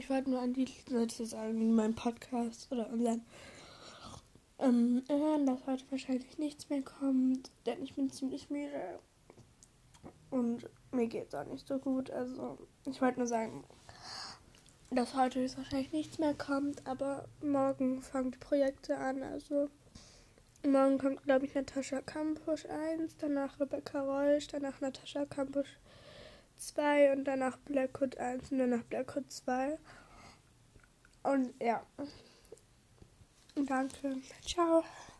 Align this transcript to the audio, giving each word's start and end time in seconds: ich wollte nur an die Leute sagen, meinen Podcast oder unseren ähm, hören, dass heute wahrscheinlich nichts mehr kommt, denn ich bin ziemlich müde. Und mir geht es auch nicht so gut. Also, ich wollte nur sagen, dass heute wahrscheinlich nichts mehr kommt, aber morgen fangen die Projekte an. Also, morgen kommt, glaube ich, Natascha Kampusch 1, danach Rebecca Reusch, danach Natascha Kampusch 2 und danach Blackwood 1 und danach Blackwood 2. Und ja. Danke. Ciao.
ich 0.00 0.08
wollte 0.08 0.30
nur 0.30 0.40
an 0.40 0.54
die 0.54 0.66
Leute 0.88 1.26
sagen, 1.26 1.74
meinen 1.74 1.94
Podcast 1.94 2.72
oder 2.72 2.88
unseren 2.88 3.20
ähm, 4.58 5.02
hören, 5.08 5.44
dass 5.44 5.66
heute 5.66 5.84
wahrscheinlich 5.90 6.38
nichts 6.38 6.70
mehr 6.70 6.80
kommt, 6.80 7.50
denn 7.66 7.82
ich 7.82 7.94
bin 7.94 8.10
ziemlich 8.10 8.48
müde. 8.48 8.98
Und 10.30 10.70
mir 10.90 11.06
geht 11.06 11.28
es 11.28 11.34
auch 11.34 11.44
nicht 11.44 11.68
so 11.68 11.78
gut. 11.78 12.10
Also, 12.10 12.56
ich 12.86 13.02
wollte 13.02 13.18
nur 13.18 13.26
sagen, 13.26 13.62
dass 14.90 15.14
heute 15.14 15.42
wahrscheinlich 15.58 15.92
nichts 15.92 16.18
mehr 16.18 16.32
kommt, 16.32 16.86
aber 16.86 17.28
morgen 17.42 18.00
fangen 18.00 18.30
die 18.30 18.38
Projekte 18.38 18.96
an. 18.96 19.22
Also, 19.22 19.68
morgen 20.66 20.96
kommt, 20.96 21.24
glaube 21.24 21.44
ich, 21.44 21.54
Natascha 21.54 22.00
Kampusch 22.00 22.64
1, 22.64 23.18
danach 23.18 23.60
Rebecca 23.60 24.00
Reusch, 24.00 24.46
danach 24.46 24.80
Natascha 24.80 25.26
Kampusch 25.26 25.78
2 26.60 27.12
und 27.12 27.24
danach 27.24 27.56
Blackwood 27.58 28.18
1 28.18 28.52
und 28.52 28.58
danach 28.58 28.82
Blackwood 28.84 29.30
2. 29.30 29.78
Und 31.22 31.54
ja. 31.60 31.82
Danke. 33.54 34.16
Ciao. 34.46 34.84